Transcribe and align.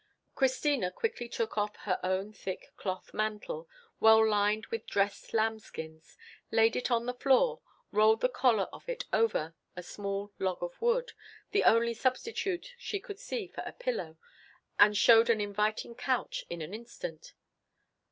Christina 0.33 0.89
quickly 0.89 1.29
took 1.29 1.59
off 1.59 1.75
her 1.75 1.99
own 2.01 2.33
thick 2.33 2.71
cloth 2.75 3.13
mantle, 3.13 3.69
well 3.99 4.27
lined 4.27 4.65
with 4.71 4.87
dressed 4.87 5.31
lambskins, 5.31 6.17
laid 6.49 6.75
it 6.75 6.89
on 6.89 7.05
the 7.05 7.13
floor, 7.13 7.61
rolled 7.91 8.21
the 8.21 8.27
collar 8.27 8.67
of 8.73 8.89
it 8.89 9.03
over 9.13 9.53
a 9.75 9.83
small 9.83 10.33
log 10.39 10.63
of 10.63 10.81
wood—the 10.81 11.63
only 11.65 11.93
substitute 11.93 12.73
she 12.79 12.99
could 12.99 13.19
see 13.19 13.45
for 13.47 13.61
a 13.61 13.73
pillow—and 13.73 14.97
showed 14.97 15.29
an 15.29 15.39
inviting 15.39 15.93
couch 15.93 16.45
in 16.49 16.63
an 16.63 16.73
instant. 16.73 17.35